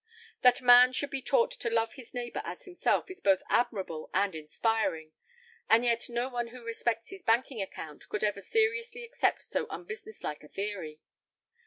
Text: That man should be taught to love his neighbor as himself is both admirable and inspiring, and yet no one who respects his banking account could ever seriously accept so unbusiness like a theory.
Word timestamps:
That 0.41 0.63
man 0.63 0.93
should 0.93 1.11
be 1.11 1.21
taught 1.21 1.51
to 1.51 1.69
love 1.69 1.93
his 1.93 2.11
neighbor 2.11 2.41
as 2.43 2.65
himself 2.65 3.07
is 3.11 3.21
both 3.21 3.43
admirable 3.51 4.09
and 4.15 4.33
inspiring, 4.33 5.11
and 5.69 5.85
yet 5.85 6.09
no 6.09 6.27
one 6.27 6.47
who 6.47 6.63
respects 6.65 7.11
his 7.11 7.21
banking 7.21 7.61
account 7.61 8.09
could 8.09 8.23
ever 8.23 8.41
seriously 8.41 9.03
accept 9.03 9.43
so 9.43 9.67
unbusiness 9.69 10.23
like 10.23 10.41
a 10.43 10.47
theory. 10.47 11.01